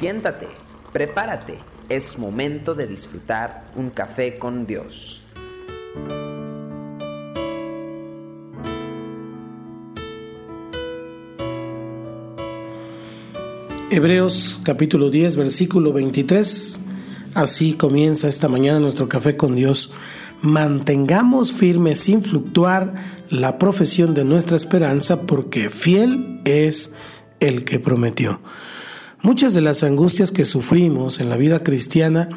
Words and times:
Siéntate, 0.00 0.48
prepárate, 0.94 1.58
es 1.90 2.18
momento 2.18 2.74
de 2.74 2.86
disfrutar 2.86 3.66
un 3.76 3.90
café 3.90 4.38
con 4.38 4.66
Dios. 4.66 5.22
Hebreos 13.90 14.62
capítulo 14.64 15.10
10, 15.10 15.36
versículo 15.36 15.92
23. 15.92 16.80
Así 17.34 17.74
comienza 17.74 18.26
esta 18.26 18.48
mañana 18.48 18.80
nuestro 18.80 19.06
café 19.06 19.36
con 19.36 19.54
Dios. 19.54 19.92
Mantengamos 20.40 21.52
firme 21.52 21.94
sin 21.94 22.22
fluctuar 22.22 22.94
la 23.28 23.58
profesión 23.58 24.14
de 24.14 24.24
nuestra 24.24 24.56
esperanza 24.56 25.20
porque 25.26 25.68
fiel 25.68 26.40
es 26.46 26.94
el 27.38 27.66
que 27.66 27.78
prometió. 27.78 28.40
Muchas 29.22 29.52
de 29.52 29.60
las 29.60 29.82
angustias 29.82 30.32
que 30.32 30.46
sufrimos 30.46 31.20
en 31.20 31.28
la 31.28 31.36
vida 31.36 31.62
cristiana 31.62 32.30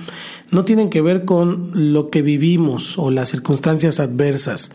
no 0.51 0.65
tienen 0.65 0.89
que 0.89 1.01
ver 1.01 1.23
con 1.23 1.71
lo 1.73 2.09
que 2.09 2.21
vivimos 2.21 2.97
o 2.97 3.09
las 3.09 3.29
circunstancias 3.29 4.01
adversas. 4.01 4.71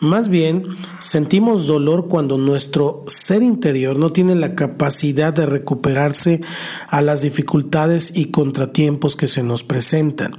Más 0.00 0.30
bien, 0.30 0.64
sentimos 0.98 1.66
dolor 1.66 2.08
cuando 2.08 2.38
nuestro 2.38 3.04
ser 3.06 3.42
interior 3.42 3.98
no 3.98 4.10
tiene 4.10 4.34
la 4.34 4.54
capacidad 4.54 5.32
de 5.32 5.44
recuperarse 5.44 6.40
a 6.88 7.02
las 7.02 7.20
dificultades 7.20 8.12
y 8.14 8.30
contratiempos 8.30 9.14
que 9.14 9.28
se 9.28 9.42
nos 9.42 9.62
presentan. 9.62 10.38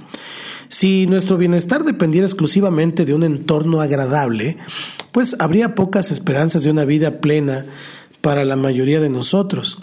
Si 0.68 1.06
nuestro 1.06 1.38
bienestar 1.38 1.84
dependiera 1.84 2.26
exclusivamente 2.26 3.06
de 3.06 3.14
un 3.14 3.24
entorno 3.24 3.82
agradable, 3.82 4.58
pues 5.12 5.36
habría 5.38 5.76
pocas 5.76 6.10
esperanzas 6.10 6.64
de 6.64 6.72
una 6.72 6.86
vida 6.86 7.22
plena 7.22 7.68
para 8.22 8.46
la 8.46 8.56
mayoría 8.56 9.00
de 9.00 9.10
nosotros. 9.10 9.78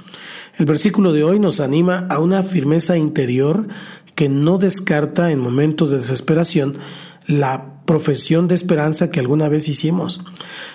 El 0.59 0.66
versículo 0.66 1.12
de 1.12 1.24
hoy 1.24 1.38
nos 1.38 1.61
anima 1.61 2.06
a 2.11 2.19
una 2.19 2.42
firmeza 2.42 2.97
interior 2.97 3.69
que 4.14 4.28
no 4.28 4.58
descarta 4.58 5.30
en 5.30 5.38
momentos 5.38 5.91
de 5.91 5.98
desesperación 5.98 6.78
la 7.27 7.83
profesión 7.86 8.48
de 8.48 8.55
esperanza 8.55 9.10
que 9.10 9.20
alguna 9.20 9.48
vez 9.48 9.69
hicimos. 9.69 10.20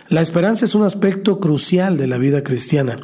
La 0.09 0.21
esperanza 0.21 0.65
es 0.65 0.75
un 0.75 0.83
aspecto 0.83 1.39
crucial 1.39 1.97
de 1.97 2.07
la 2.07 2.17
vida 2.17 2.43
cristiana. 2.43 2.97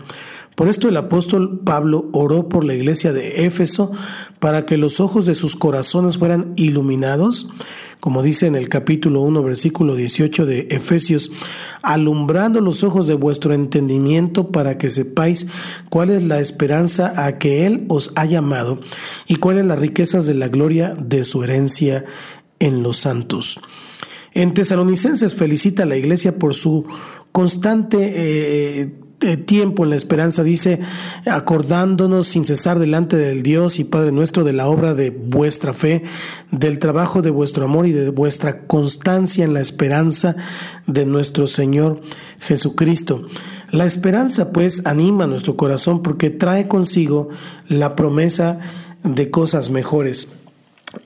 Por 0.56 0.68
esto 0.68 0.90
el 0.90 0.98
apóstol 0.98 1.62
Pablo 1.64 2.10
oró 2.12 2.50
por 2.50 2.66
la 2.66 2.74
iglesia 2.74 3.14
de 3.14 3.46
Éfeso 3.46 3.92
para 4.40 4.66
que 4.66 4.78
los 4.78 5.00
ojos 5.00 5.26
de 5.26 5.34
sus 5.34 5.56
corazones 5.56 6.18
fueran 6.18 6.54
iluminados, 6.56 7.50
como 8.00 8.22
dice 8.22 8.48
en 8.48 8.56
el 8.56 8.68
capítulo 8.68 9.22
1, 9.22 9.44
versículo 9.44 9.96
18 9.96 10.46
de 10.46 10.68
Efesios, 10.70 11.32
alumbrando 11.82 12.60
los 12.60 12.84
ojos 12.84 13.08
de 13.08 13.14
vuestro 13.14 13.54
entendimiento 13.54 14.52
para 14.52 14.78
que 14.78 14.90
sepáis 14.90 15.48
cuál 15.90 16.10
es 16.10 16.24
la 16.24 16.40
esperanza 16.40 17.14
a 17.16 17.38
que 17.38 17.66
Él 17.66 17.86
os 17.88 18.12
ha 18.16 18.26
llamado 18.26 18.82
y 19.28 19.38
cuáles 19.38 19.66
las 19.66 19.80
riquezas 19.80 20.26
de 20.26 20.34
la 20.34 20.50
gloria 20.50 20.96
de 21.00 21.24
su 21.24 21.44
herencia 21.44 22.06
en 22.60 22.84
los 22.84 22.98
santos. 22.98 23.60
En 24.34 24.54
Tesalonicenses 24.54 25.34
felicita 25.34 25.84
a 25.84 25.86
la 25.86 25.98
iglesia 25.98 26.38
por 26.38 26.56
su 26.56 26.86
constante 27.32 28.14
eh, 28.16 29.01
tiempo 29.46 29.84
en 29.84 29.92
la 29.92 29.96
esperanza, 29.96 30.44
dice, 30.44 30.80
acordándonos 31.26 32.28
sin 32.28 32.46
cesar 32.46 32.80
delante 32.80 33.18
del 33.18 33.44
Dios 33.44 33.80
y 33.80 33.84
Padre 33.84 34.12
nuestro 34.12 34.44
de 34.44 34.54
la 34.54 34.68
obra 34.68 34.94
de 34.94 35.12
vuestra 35.12 35.74
fe, 35.74 36.04
del 36.52 36.80
trabajo 36.80 37.22
de 37.22 37.30
vuestro 37.30 37.66
amor 37.66 37.86
y 37.86 37.92
de 37.92 38.10
vuestra 38.10 38.66
constancia 38.66 39.46
en 39.46 39.54
la 39.54 39.62
esperanza 39.62 40.36
de 40.88 41.06
nuestro 41.06 41.48
Señor 41.48 42.02
Jesucristo. 42.40 43.28
La 43.70 43.86
esperanza 43.86 44.52
pues 44.52 44.86
anima 44.86 45.28
nuestro 45.28 45.56
corazón 45.56 46.02
porque 46.02 46.30
trae 46.30 46.68
consigo 46.68 47.30
la 47.68 47.96
promesa 47.96 48.60
de 49.04 49.30
cosas 49.30 49.70
mejores. 49.70 50.30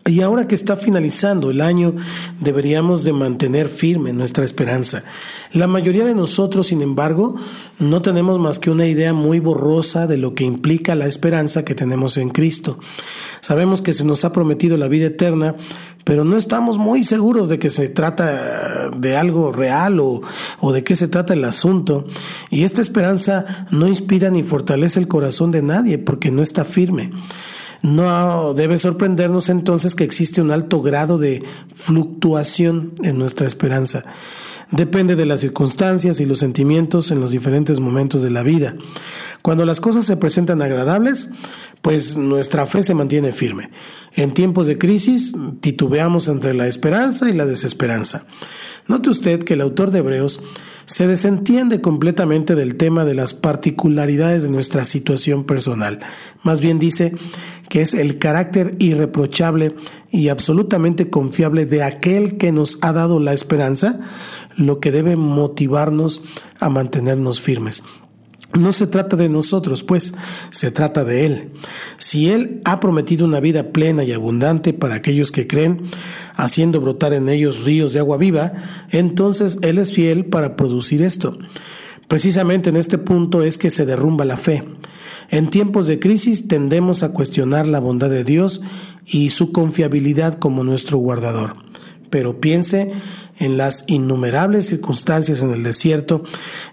Y 0.07 0.21
ahora 0.21 0.47
que 0.47 0.55
está 0.55 0.77
finalizando 0.77 1.51
el 1.51 1.61
año, 1.61 1.95
deberíamos 2.39 3.03
de 3.03 3.13
mantener 3.13 3.69
firme 3.69 4.13
nuestra 4.13 4.43
esperanza. 4.43 5.03
La 5.51 5.67
mayoría 5.67 6.05
de 6.05 6.15
nosotros, 6.15 6.67
sin 6.67 6.81
embargo, 6.81 7.35
no 7.77 8.01
tenemos 8.01 8.39
más 8.39 8.57
que 8.57 8.71
una 8.71 8.87
idea 8.87 9.13
muy 9.13 9.39
borrosa 9.39 10.07
de 10.07 10.17
lo 10.17 10.33
que 10.33 10.43
implica 10.43 10.95
la 10.95 11.05
esperanza 11.05 11.65
que 11.65 11.75
tenemos 11.75 12.17
en 12.17 12.29
Cristo. 12.29 12.79
Sabemos 13.41 13.83
que 13.83 13.93
se 13.93 14.05
nos 14.05 14.25
ha 14.25 14.31
prometido 14.31 14.75
la 14.77 14.87
vida 14.87 15.07
eterna, 15.07 15.55
pero 16.03 16.23
no 16.23 16.35
estamos 16.37 16.79
muy 16.79 17.03
seguros 17.03 17.47
de 17.47 17.59
que 17.59 17.69
se 17.69 17.89
trata 17.89 18.89
de 18.89 19.17
algo 19.17 19.51
real 19.51 19.99
o, 19.99 20.21
o 20.61 20.71
de 20.71 20.83
qué 20.83 20.95
se 20.95 21.07
trata 21.07 21.33
el 21.33 21.45
asunto. 21.45 22.05
Y 22.49 22.63
esta 22.63 22.81
esperanza 22.81 23.67
no 23.71 23.87
inspira 23.87 24.31
ni 24.31 24.41
fortalece 24.41 24.99
el 24.99 25.07
corazón 25.07 25.51
de 25.51 25.61
nadie 25.61 25.99
porque 25.99 26.31
no 26.31 26.41
está 26.41 26.63
firme. 26.63 27.11
No 27.81 28.53
debe 28.53 28.77
sorprendernos 28.77 29.49
entonces 29.49 29.95
que 29.95 30.03
existe 30.03 30.41
un 30.41 30.51
alto 30.51 30.81
grado 30.81 31.17
de 31.17 31.43
fluctuación 31.75 32.93
en 33.03 33.17
nuestra 33.17 33.47
esperanza. 33.47 34.05
Depende 34.71 35.15
de 35.15 35.25
las 35.25 35.41
circunstancias 35.41 36.19
y 36.19 36.25
los 36.25 36.39
sentimientos 36.39 37.11
en 37.11 37.19
los 37.19 37.31
diferentes 37.31 37.79
momentos 37.79 38.23
de 38.23 38.31
la 38.31 38.41
vida. 38.41 38.75
Cuando 39.43 39.63
las 39.63 39.79
cosas 39.79 40.05
se 40.05 40.17
presentan 40.17 40.61
agradables, 40.61 41.29
pues 41.81 42.17
nuestra 42.17 42.65
fe 42.65 42.81
se 42.81 42.95
mantiene 42.95 43.31
firme. 43.31 43.69
En 44.13 44.33
tiempos 44.33 44.65
de 44.65 44.79
crisis, 44.79 45.33
titubeamos 45.61 46.27
entre 46.29 46.55
la 46.55 46.67
esperanza 46.67 47.29
y 47.29 47.33
la 47.33 47.45
desesperanza. 47.45 48.25
Note 48.87 49.09
usted 49.09 49.43
que 49.43 49.55
el 49.55 49.61
autor 49.61 49.89
de 49.91 49.99
Hebreos 49.99 50.41
se 50.85 51.07
desentiende 51.07 51.81
completamente 51.81 52.53
del 52.53 52.75
tema 52.75 53.03
de 53.05 53.15
las 53.15 53.33
particularidades 53.33 54.43
de 54.43 54.49
nuestra 54.49 54.85
situación 54.85 55.43
personal. 55.43 55.99
Más 56.43 56.61
bien 56.61 56.77
dice 56.77 57.15
que 57.67 57.81
es 57.81 57.95
el 57.95 58.19
carácter 58.19 58.75
irreprochable 58.77 59.75
y 60.11 60.29
absolutamente 60.29 61.09
confiable 61.09 61.65
de 61.65 61.81
aquel 61.81 62.37
que 62.37 62.51
nos 62.51 62.77
ha 62.81 62.93
dado 62.93 63.19
la 63.19 63.33
esperanza 63.33 63.99
lo 64.55 64.79
que 64.79 64.91
debe 64.91 65.15
motivarnos 65.15 66.21
a 66.59 66.69
mantenernos 66.69 67.41
firmes. 67.41 67.83
No 68.53 68.71
se 68.71 68.87
trata 68.87 69.15
de 69.15 69.27
nosotros, 69.27 69.83
pues, 69.83 70.13
se 70.49 70.71
trata 70.71 71.03
de 71.03 71.25
Él. 71.25 71.51
Si 71.97 72.29
Él 72.29 72.61
ha 72.63 72.79
prometido 72.79 73.25
una 73.25 73.39
vida 73.39 73.71
plena 73.71 74.03
y 74.03 74.13
abundante 74.13 74.71
para 74.71 74.95
aquellos 74.95 75.31
que 75.31 75.47
creen, 75.47 75.81
haciendo 76.35 76.79
brotar 76.79 77.13
en 77.13 77.27
ellos 77.27 77.65
ríos 77.65 77.91
de 77.93 77.99
agua 77.99 78.17
viva, 78.17 78.53
entonces 78.91 79.59
Él 79.61 79.77
es 79.77 79.93
fiel 79.93 80.25
para 80.25 80.55
producir 80.55 81.01
esto. 81.01 81.37
Precisamente 82.07 82.69
en 82.69 82.77
este 82.77 82.97
punto 82.97 83.41
es 83.43 83.57
que 83.57 83.69
se 83.69 83.85
derrumba 83.85 84.25
la 84.25 84.37
fe. 84.37 84.63
En 85.29 85.49
tiempos 85.49 85.87
de 85.87 85.99
crisis 85.99 86.47
tendemos 86.47 87.03
a 87.03 87.11
cuestionar 87.11 87.67
la 87.67 87.79
bondad 87.79 88.09
de 88.09 88.23
Dios 88.23 88.61
y 89.05 89.31
su 89.31 89.51
confiabilidad 89.51 90.35
como 90.37 90.63
nuestro 90.63 90.99
guardador. 90.99 91.55
Pero 92.15 92.39
piense 92.39 92.93
en 93.39 93.57
las 93.57 93.83
innumerables 93.87 94.67
circunstancias 94.67 95.41
en 95.41 95.51
el 95.51 95.63
desierto 95.63 96.23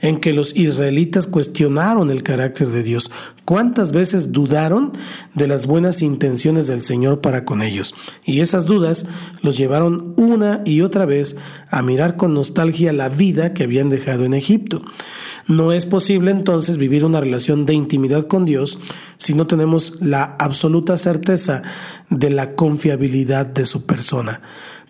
en 0.00 0.20
que 0.20 0.32
los 0.32 0.54
israelitas 0.54 1.26
cuestionaron 1.26 2.10
el 2.10 2.22
carácter 2.22 2.69
de 2.69 2.84
Dios. 2.84 3.10
¿Cuántas 3.44 3.91
veces 3.91 4.31
dudaron 4.31 4.92
de 5.34 5.48
las 5.48 5.66
buenas 5.66 6.00
intenciones 6.00 6.69
del 6.69 6.81
Señor 6.81 7.20
para 7.20 7.44
con 7.44 7.60
ellos? 7.60 7.92
Y 8.25 8.38
esas 8.38 8.66
dudas 8.66 9.04
los 9.41 9.56
llevaron 9.56 10.14
una 10.16 10.62
y 10.64 10.82
otra 10.82 11.06
vez 11.06 11.34
a 11.69 11.82
mirar 11.82 12.14
con 12.14 12.34
nostalgia 12.34 12.92
la 12.92 13.08
vida 13.08 13.52
que 13.54 13.64
habían 13.64 13.88
dejado 13.88 14.25
en 14.25 14.34
Egipto. 14.34 14.84
No 15.48 15.72
es 15.72 15.86
posible 15.86 16.31
entonces 16.31 16.76
vivir 16.76 17.04
una 17.04 17.20
relación 17.20 17.66
de 17.66 17.75
intimidad 17.75 18.28
con 18.28 18.44
Dios 18.44 18.78
si 19.19 19.34
no 19.34 19.48
tenemos 19.48 19.94
la 20.00 20.36
absoluta 20.38 20.97
certeza 20.98 21.64
de 22.10 22.31
la 22.31 22.54
confiabilidad 22.54 23.47
de 23.47 23.66
su 23.66 23.86
persona. 23.86 24.41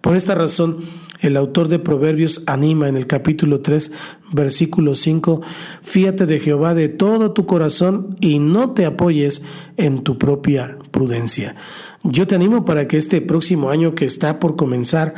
Por 0.03 0.17
esta 0.17 0.35
razón, 0.35 0.79
el 1.21 1.37
autor 1.37 1.69
de 1.69 1.79
Proverbios 1.79 2.43
anima 2.47 2.89
en 2.89 2.97
el 2.97 3.07
capítulo 3.07 3.61
3, 3.61 3.93
versículo 4.33 4.97
5, 4.97 5.41
fíate 5.81 6.27
de 6.27 6.41
Jehová 6.41 6.75
de 6.75 6.89
todo 6.89 7.31
tu 7.31 7.47
corazón 7.47 8.17
y 8.21 8.41
no 8.41 8.73
te 8.73 8.85
apoyes 8.85 9.43
en 9.77 10.03
tu 10.03 10.19
propia 10.19 10.77
prudencia. 10.91 11.55
Yo 12.03 12.27
te 12.27 12.35
animo 12.35 12.65
para 12.65 12.89
que 12.89 12.97
este 12.97 13.21
próximo 13.21 13.71
año 13.71 13.95
que 13.95 14.05
está 14.05 14.41
por 14.41 14.57
comenzar, 14.57 15.15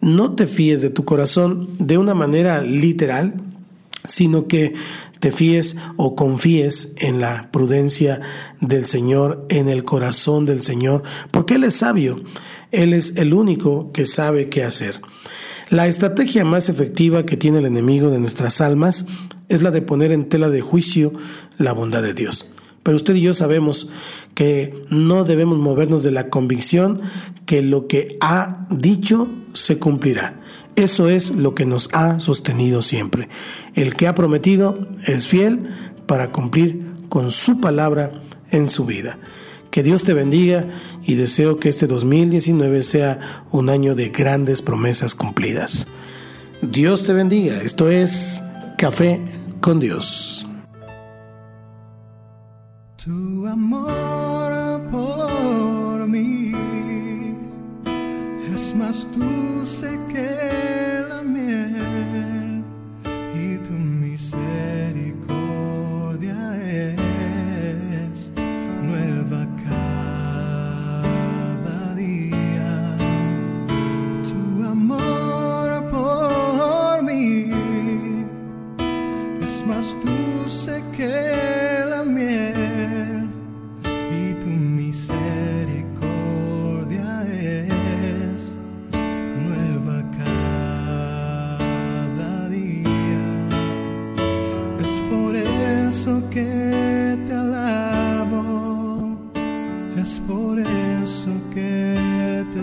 no 0.00 0.36
te 0.36 0.46
fíes 0.46 0.82
de 0.82 0.90
tu 0.90 1.04
corazón 1.04 1.70
de 1.80 1.98
una 1.98 2.14
manera 2.14 2.60
literal, 2.60 3.42
sino 4.04 4.46
que 4.46 4.74
te 5.20 5.32
fíes 5.32 5.76
o 5.96 6.14
confíes 6.14 6.94
en 6.96 7.20
la 7.20 7.50
prudencia 7.50 8.20
del 8.60 8.86
Señor, 8.86 9.46
en 9.48 9.68
el 9.68 9.84
corazón 9.84 10.44
del 10.44 10.62
Señor, 10.62 11.02
porque 11.30 11.54
Él 11.54 11.64
es 11.64 11.74
sabio, 11.74 12.20
Él 12.70 12.94
es 12.94 13.16
el 13.16 13.34
único 13.34 13.92
que 13.92 14.06
sabe 14.06 14.48
qué 14.48 14.64
hacer. 14.64 15.00
La 15.70 15.86
estrategia 15.86 16.44
más 16.44 16.68
efectiva 16.68 17.26
que 17.26 17.36
tiene 17.36 17.58
el 17.58 17.66
enemigo 17.66 18.10
de 18.10 18.18
nuestras 18.18 18.60
almas 18.60 19.06
es 19.48 19.62
la 19.62 19.70
de 19.70 19.82
poner 19.82 20.12
en 20.12 20.28
tela 20.28 20.48
de 20.48 20.60
juicio 20.62 21.12
la 21.58 21.72
bondad 21.72 22.02
de 22.02 22.14
Dios. 22.14 22.52
Pero 22.82 22.96
usted 22.96 23.14
y 23.16 23.20
yo 23.20 23.34
sabemos 23.34 23.90
que 24.34 24.82
no 24.88 25.24
debemos 25.24 25.58
movernos 25.58 26.02
de 26.02 26.10
la 26.10 26.30
convicción 26.30 27.02
que 27.44 27.60
lo 27.60 27.86
que 27.86 28.16
ha 28.20 28.66
dicho 28.70 29.28
se 29.52 29.78
cumplirá. 29.78 30.40
Eso 30.78 31.08
es 31.08 31.30
lo 31.30 31.56
que 31.56 31.66
nos 31.66 31.92
ha 31.92 32.20
sostenido 32.20 32.82
siempre. 32.82 33.28
El 33.74 33.96
que 33.96 34.06
ha 34.06 34.14
prometido 34.14 34.86
es 35.04 35.26
fiel 35.26 35.70
para 36.06 36.30
cumplir 36.30 36.86
con 37.08 37.32
su 37.32 37.60
palabra 37.60 38.22
en 38.52 38.68
su 38.68 38.86
vida. 38.86 39.18
Que 39.72 39.82
Dios 39.82 40.04
te 40.04 40.14
bendiga 40.14 40.68
y 41.04 41.16
deseo 41.16 41.58
que 41.58 41.68
este 41.68 41.88
2019 41.88 42.84
sea 42.84 43.44
un 43.50 43.70
año 43.70 43.96
de 43.96 44.10
grandes 44.10 44.62
promesas 44.62 45.16
cumplidas. 45.16 45.88
Dios 46.62 47.04
te 47.04 47.12
bendiga. 47.12 47.60
Esto 47.60 47.90
es 47.90 48.40
Café 48.76 49.20
con 49.60 49.80
Dios. 49.80 50.46
Tu 53.04 53.48
amor 53.48 54.27
es 58.68 58.74
más 58.74 59.06
dulce 59.16 59.98
que 60.12 60.87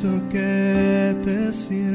eso 0.00 0.22
que 0.30 1.14
te 1.22 1.52
sirvo, 1.52 1.89